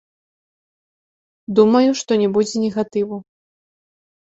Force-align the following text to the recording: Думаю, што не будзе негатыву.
Думаю, 1.61 1.85
што 2.03 2.11
не 2.25 2.29
будзе 2.41 2.55
негатыву. 2.67 3.15